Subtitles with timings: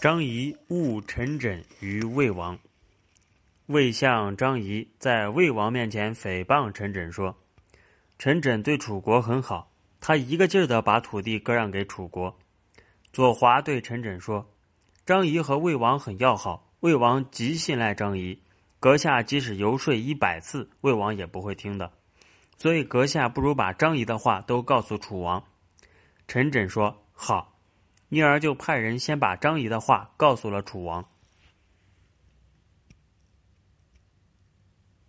[0.00, 2.58] 张仪误陈轸于魏王。
[3.66, 7.36] 魏相张仪在魏王面前诽谤陈轸说
[8.18, 12.34] ：“陈轸对楚国很好，他一个劲儿的把土地割让给楚国。”
[13.12, 14.50] 左华对陈轸说
[15.04, 18.40] ：“张仪和魏王很要好，魏王极信赖张仪，
[18.78, 21.92] 阁下即使游说一百次，魏王也不会听的。
[22.56, 25.44] 所以阁下不如把张仪的话都告诉楚王。”
[26.26, 27.48] 陈轸说：“好。”
[28.10, 31.04] 因而就派人先把张仪的话告诉了楚王。